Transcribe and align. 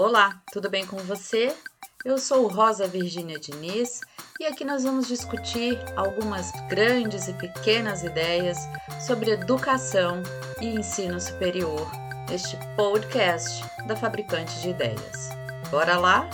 Olá, 0.00 0.42
tudo 0.52 0.68
bem 0.68 0.84
com 0.84 0.96
você? 0.96 1.56
Eu 2.04 2.18
sou 2.18 2.48
Rosa 2.48 2.84
Virgínia 2.84 3.38
Diniz 3.38 4.00
e 4.40 4.44
aqui 4.44 4.64
nós 4.64 4.82
vamos 4.82 5.06
discutir 5.06 5.78
algumas 5.94 6.50
grandes 6.68 7.28
e 7.28 7.32
pequenas 7.34 8.02
ideias 8.02 8.58
sobre 9.06 9.30
educação 9.30 10.20
e 10.60 10.66
ensino 10.66 11.20
superior 11.20 11.88
neste 12.28 12.56
podcast 12.74 13.62
da 13.86 13.94
Fabricante 13.94 14.60
de 14.62 14.70
Ideias. 14.70 15.28
Bora 15.70 15.96
lá? 15.96 16.28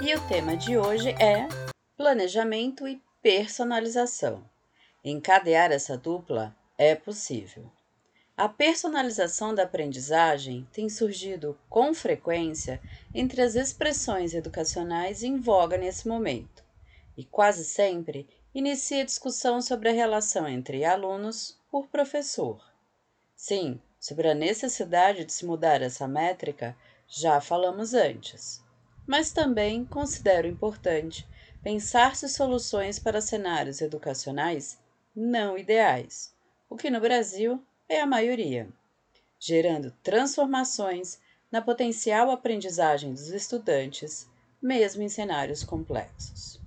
E 0.00 0.14
o 0.14 0.28
tema 0.28 0.56
de 0.56 0.78
hoje 0.78 1.10
é 1.20 1.48
planejamento 1.96 2.86
e 2.86 3.02
personalização. 3.20 4.48
Encadear 5.04 5.72
essa 5.72 5.98
dupla 5.98 6.54
é 6.78 6.94
possível. 6.94 7.72
A 8.40 8.48
personalização 8.48 9.54
da 9.54 9.64
aprendizagem 9.64 10.66
tem 10.72 10.88
surgido 10.88 11.58
com 11.68 11.92
frequência 11.92 12.80
entre 13.14 13.42
as 13.42 13.54
expressões 13.54 14.32
educacionais 14.32 15.22
em 15.22 15.36
voga 15.36 15.76
nesse 15.76 16.08
momento, 16.08 16.64
e 17.18 17.22
quase 17.22 17.66
sempre 17.66 18.26
inicia 18.54 19.04
discussão 19.04 19.60
sobre 19.60 19.90
a 19.90 19.92
relação 19.92 20.48
entre 20.48 20.86
alunos 20.86 21.60
por 21.70 21.88
professor. 21.88 22.64
Sim, 23.36 23.78
sobre 24.00 24.30
a 24.30 24.34
necessidade 24.34 25.26
de 25.26 25.34
se 25.34 25.44
mudar 25.44 25.82
essa 25.82 26.08
métrica 26.08 26.74
já 27.06 27.42
falamos 27.42 27.92
antes, 27.92 28.64
mas 29.06 29.32
também 29.32 29.84
considero 29.84 30.48
importante 30.48 31.28
pensar-se 31.62 32.26
soluções 32.26 32.98
para 32.98 33.20
cenários 33.20 33.82
educacionais 33.82 34.78
não 35.14 35.58
ideais, 35.58 36.34
o 36.70 36.76
que 36.76 36.88
no 36.88 37.02
Brasil 37.02 37.62
é 37.90 38.00
a 38.00 38.06
maioria, 38.06 38.68
gerando 39.36 39.90
transformações 40.00 41.18
na 41.50 41.60
potencial 41.60 42.30
aprendizagem 42.30 43.12
dos 43.12 43.30
estudantes, 43.30 44.30
mesmo 44.62 45.02
em 45.02 45.08
cenários 45.08 45.64
complexos. 45.64 46.60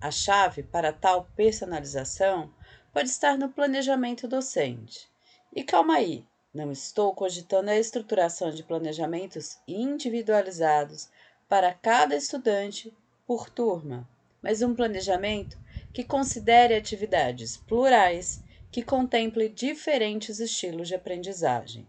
A 0.00 0.12
chave 0.12 0.62
para 0.62 0.92
tal 0.92 1.28
personalização 1.34 2.48
pode 2.92 3.08
estar 3.08 3.36
no 3.36 3.48
planejamento 3.48 4.28
docente. 4.28 5.10
E 5.52 5.64
calma 5.64 5.96
aí, 5.96 6.24
não 6.54 6.70
estou 6.70 7.12
cogitando 7.12 7.68
a 7.68 7.76
estruturação 7.76 8.52
de 8.52 8.62
planejamentos 8.62 9.58
individualizados 9.66 11.10
para 11.48 11.74
cada 11.74 12.14
estudante 12.14 12.96
por 13.26 13.50
turma, 13.50 14.08
mas 14.40 14.62
um 14.62 14.76
planejamento 14.76 15.58
que 15.92 16.04
considere 16.04 16.76
atividades 16.76 17.56
plurais 17.56 18.40
que 18.72 18.82
contemple 18.82 19.50
diferentes 19.50 20.40
estilos 20.40 20.88
de 20.88 20.94
aprendizagem. 20.94 21.86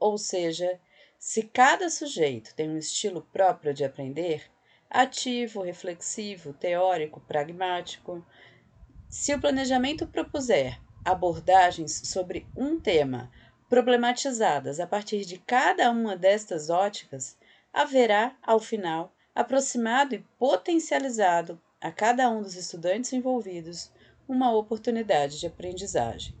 Ou 0.00 0.16
seja, 0.16 0.80
se 1.18 1.42
cada 1.42 1.90
sujeito 1.90 2.54
tem 2.54 2.70
um 2.70 2.78
estilo 2.78 3.20
próprio 3.30 3.74
de 3.74 3.84
aprender, 3.84 4.50
ativo, 4.88 5.60
reflexivo, 5.60 6.54
teórico, 6.54 7.20
pragmático, 7.20 8.26
se 9.10 9.34
o 9.34 9.40
planejamento 9.40 10.06
propuser 10.06 10.80
abordagens 11.04 11.92
sobre 12.08 12.46
um 12.56 12.80
tema 12.80 13.30
problematizadas 13.68 14.80
a 14.80 14.86
partir 14.86 15.26
de 15.26 15.38
cada 15.38 15.90
uma 15.90 16.16
destas 16.16 16.70
óticas, 16.70 17.36
haverá, 17.72 18.34
ao 18.42 18.58
final, 18.58 19.12
aproximado 19.34 20.14
e 20.14 20.24
potencializado 20.38 21.60
a 21.78 21.90
cada 21.92 22.30
um 22.30 22.40
dos 22.40 22.56
estudantes 22.56 23.12
envolvidos 23.12 23.92
uma 24.28 24.52
oportunidade 24.52 25.38
de 25.38 25.46
aprendizagem. 25.46 26.34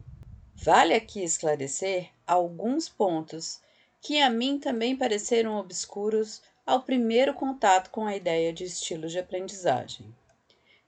Vale 0.54 0.94
aqui 0.94 1.22
esclarecer 1.22 2.10
alguns 2.26 2.88
pontos 2.88 3.60
que 4.00 4.20
a 4.20 4.30
mim 4.30 4.58
também 4.58 4.96
pareceram 4.96 5.56
obscuros 5.56 6.42
ao 6.64 6.82
primeiro 6.82 7.32
contato 7.34 7.90
com 7.90 8.06
a 8.06 8.16
ideia 8.16 8.52
de 8.52 8.64
estilos 8.64 9.12
de 9.12 9.18
aprendizagem. 9.18 10.14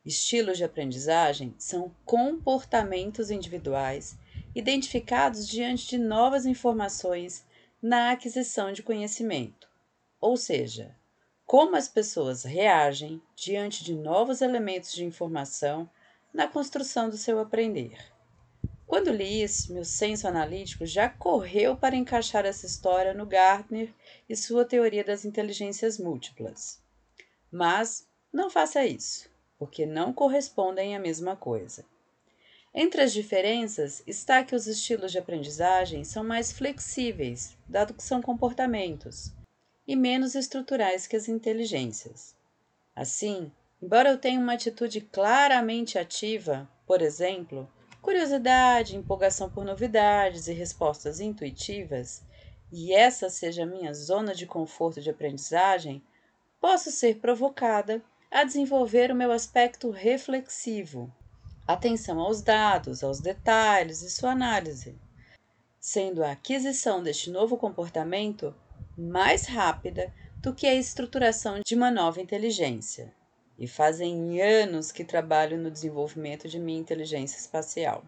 Estilos 0.05 0.57
de 0.57 0.65
aprendizagem 0.65 1.55
são 1.59 1.95
comportamentos 2.05 3.31
individuais 3.31 4.17
identificados 4.55 5.47
diante 5.47 5.87
de 5.87 5.99
novas 5.99 6.47
informações 6.47 7.45
na 7.81 8.11
aquisição 8.11 8.73
de 8.73 8.83
conhecimento, 8.83 9.69
ou 10.21 10.37
seja, 10.37 10.97
como 11.47 11.77
as 11.77 11.89
pessoas 11.89 12.43
reagem 12.43 13.23
diante 13.37 13.85
de 13.85 13.95
novos 13.95 14.41
elementos 14.41 14.93
de 14.93 15.05
informação 15.05 15.89
na 16.33 16.47
construção 16.47 17.09
do 17.09 17.17
seu 17.17 17.39
aprender. 17.39 17.97
Quando 18.87 19.11
li 19.13 19.43
isso, 19.43 19.73
meu 19.73 19.85
senso 19.85 20.27
analítico 20.27 20.87
já 20.87 21.09
correu 21.11 21.77
para 21.77 21.95
encaixar 21.95 22.47
essa 22.47 22.65
história 22.65 23.13
no 23.13 23.27
Gartner 23.27 23.93
e 24.29 24.35
sua 24.35 24.65
teoria 24.65 25.05
das 25.05 25.27
inteligências 25.27 25.99
múltiplas. 25.99 26.81
Mas 27.51 28.09
não 28.33 28.49
faça 28.49 28.87
isso, 28.87 29.29
porque 29.59 29.85
não 29.85 30.13
correspondem 30.13 30.97
à 30.97 30.99
mesma 30.99 31.37
coisa. 31.37 31.85
Entre 32.75 33.03
as 33.03 33.13
diferenças 33.13 34.03
está 34.07 34.45
que 34.45 34.55
os 34.55 34.67
estilos 34.67 35.13
de 35.13 35.19
aprendizagem 35.19 36.05
são 36.05 36.23
mais 36.23 36.53
flexíveis, 36.53 37.57
dado 37.69 37.93
que 37.93 38.03
são 38.03 38.23
comportamentos, 38.23 39.33
e 39.87 39.97
menos 39.97 40.35
estruturais 40.35 41.07
que 41.07 41.17
as 41.17 41.29
inteligências. 41.29 42.35
Assim, 42.95 43.51
Embora 43.81 44.11
eu 44.11 44.19
tenha 44.19 44.41
uma 44.41 44.55
atitude 44.55 45.01
claramente 45.01 45.99
ativa, 46.01 46.69
por 46.85 47.01
exemplo, 47.01 47.71
curiosidade, 48.03 48.97
empolgação 48.97 49.49
por 49.49 49.65
novidades 49.65 50.49
e 50.49 50.53
respostas 50.53 51.21
intuitivas, 51.21 52.25
e 52.73 52.93
essa 52.93 53.31
seja 53.31 53.63
a 53.63 53.67
minha 53.67 53.95
zona 53.95 54.35
de 54.35 54.47
conforto 54.47 55.01
de 55.01 55.09
aprendizagem, 55.09 56.03
posso 56.61 56.91
ser 56.91 57.21
provocada 57.21 58.03
a 58.29 58.43
desenvolver 58.43 59.13
o 59.13 59.15
meu 59.15 59.31
aspecto 59.31 59.91
reflexivo, 59.91 61.09
atenção 61.65 62.19
aos 62.19 62.43
dados, 62.43 63.05
aos 63.05 63.21
detalhes 63.21 64.03
e 64.03 64.11
sua 64.11 64.33
análise, 64.33 64.99
sendo 65.79 66.25
a 66.25 66.33
aquisição 66.33 67.01
deste 67.01 67.31
novo 67.31 67.57
comportamento 67.57 68.53
mais 68.97 69.47
rápida 69.47 70.13
do 70.39 70.53
que 70.53 70.67
a 70.67 70.75
estruturação 70.75 71.61
de 71.65 71.77
uma 71.77 71.93
nova 71.93 72.21
inteligência 72.21 73.17
e 73.59 73.67
fazem 73.67 74.41
anos 74.41 74.93
que 74.93 75.05
trabalho 75.05 75.59
no 75.59 75.71
desenvolvimento 75.71 76.49
de 76.49 76.59
minha 76.59 76.79
inteligência 76.79 77.39
espacial. 77.39 78.05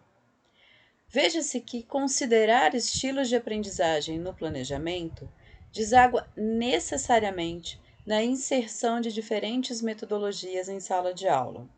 Veja-se 1.09 1.61
que 1.61 1.83
considerar 1.83 2.75
estilos 2.75 3.29
de 3.29 3.35
aprendizagem 3.35 4.19
no 4.19 4.33
planejamento 4.33 5.29
deságua 5.73 6.29
necessariamente 6.37 7.81
na 8.07 8.23
inserção 8.23 9.01
de 9.01 9.13
diferentes 9.13 9.83
metodologias 9.83 10.69
em 10.69 10.79
sala 10.79 11.13
de 11.13 11.29
aula, 11.29 11.69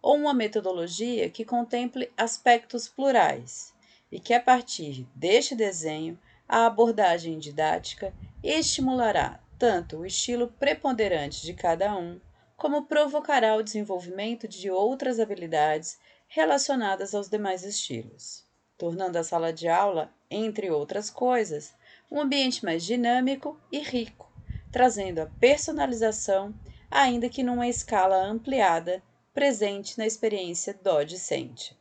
ou 0.00 0.16
uma 0.16 0.34
metodologia 0.34 1.28
que 1.28 1.44
contemple 1.44 2.10
aspectos 2.16 2.88
plurais 2.88 3.72
e 4.10 4.18
que, 4.18 4.34
a 4.34 4.40
partir 4.40 5.06
deste 5.14 5.54
desenho, 5.54 6.18
a 6.48 6.66
abordagem 6.66 7.38
didática 7.38 8.12
estimulará 8.42 9.40
tanto 9.58 9.98
o 9.98 10.06
estilo 10.06 10.48
preponderante 10.48 11.42
de 11.42 11.54
cada 11.54 11.94
um, 11.96 12.20
como 12.62 12.86
provocará 12.86 13.56
o 13.56 13.62
desenvolvimento 13.62 14.46
de 14.46 14.70
outras 14.70 15.18
habilidades 15.18 15.98
relacionadas 16.28 17.12
aos 17.12 17.28
demais 17.28 17.64
estilos, 17.64 18.44
tornando 18.78 19.18
a 19.18 19.24
sala 19.24 19.52
de 19.52 19.66
aula, 19.66 20.14
entre 20.30 20.70
outras 20.70 21.10
coisas, 21.10 21.74
um 22.08 22.20
ambiente 22.20 22.64
mais 22.64 22.84
dinâmico 22.84 23.60
e 23.72 23.80
rico, 23.80 24.30
trazendo 24.70 25.18
a 25.18 25.26
personalização, 25.26 26.54
ainda 26.88 27.28
que 27.28 27.42
numa 27.42 27.66
escala 27.66 28.22
ampliada, 28.22 29.02
presente 29.34 29.98
na 29.98 30.06
experiência 30.06 30.72
do 30.72 31.02
discente. 31.02 31.76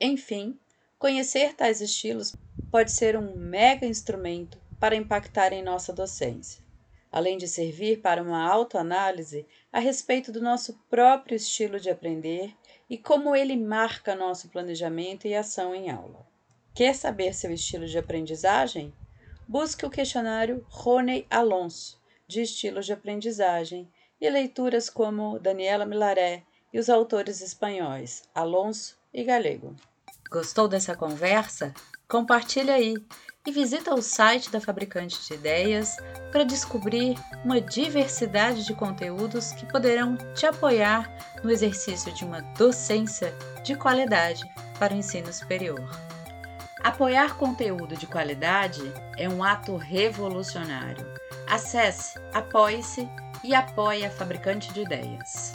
Enfim, 0.00 0.58
conhecer 0.98 1.52
tais 1.52 1.82
estilos 1.82 2.34
pode 2.70 2.92
ser 2.92 3.14
um 3.14 3.36
mega 3.36 3.84
instrumento 3.84 4.58
para 4.80 4.96
impactar 4.96 5.52
em 5.52 5.62
nossa 5.62 5.92
docência 5.92 6.63
além 7.14 7.38
de 7.38 7.46
servir 7.46 8.00
para 8.00 8.20
uma 8.20 8.44
autoanálise 8.44 9.46
a 9.72 9.78
respeito 9.78 10.32
do 10.32 10.42
nosso 10.42 10.76
próprio 10.90 11.36
estilo 11.36 11.78
de 11.78 11.88
aprender 11.88 12.52
e 12.90 12.98
como 12.98 13.36
ele 13.36 13.56
marca 13.56 14.16
nosso 14.16 14.48
planejamento 14.48 15.24
e 15.28 15.32
ação 15.32 15.72
em 15.72 15.90
aula. 15.90 16.26
Quer 16.74 16.92
saber 16.92 17.32
seu 17.32 17.52
estilo 17.52 17.86
de 17.86 17.96
aprendizagem? 17.96 18.92
Busque 19.46 19.86
o 19.86 19.90
questionário 19.90 20.66
Rony 20.68 21.24
Alonso, 21.30 22.02
de 22.26 22.42
estilos 22.42 22.84
de 22.84 22.92
aprendizagem, 22.92 23.88
e 24.20 24.28
leituras 24.28 24.90
como 24.90 25.38
Daniela 25.38 25.86
Milaré 25.86 26.42
e 26.72 26.80
os 26.80 26.90
autores 26.90 27.40
espanhóis 27.40 28.24
Alonso 28.34 28.98
e 29.12 29.22
Galego. 29.22 29.76
Gostou 30.28 30.66
dessa 30.66 30.96
conversa? 30.96 31.72
Compartilhe 32.08 32.70
aí 32.70 32.94
e 33.46 33.52
visita 33.52 33.94
o 33.94 34.00
site 34.00 34.50
da 34.50 34.60
Fabricante 34.60 35.26
de 35.26 35.34
Ideias 35.34 35.96
para 36.32 36.44
descobrir 36.44 37.18
uma 37.44 37.60
diversidade 37.60 38.64
de 38.64 38.74
conteúdos 38.74 39.52
que 39.52 39.66
poderão 39.66 40.16
te 40.34 40.46
apoiar 40.46 41.10
no 41.42 41.50
exercício 41.50 42.12
de 42.14 42.24
uma 42.24 42.40
docência 42.56 43.34
de 43.62 43.74
qualidade 43.74 44.42
para 44.78 44.94
o 44.94 44.96
ensino 44.96 45.32
superior. 45.32 45.84
Apoiar 46.82 47.36
conteúdo 47.36 47.96
de 47.96 48.06
qualidade 48.06 48.82
é 49.16 49.28
um 49.28 49.42
ato 49.42 49.76
revolucionário. 49.76 51.06
Acesse, 51.48 52.18
apoie-se 52.32 53.08
e 53.42 53.54
apoie 53.54 54.04
a 54.04 54.10
Fabricante 54.10 54.72
de 54.72 54.82
Ideias. 54.82 55.52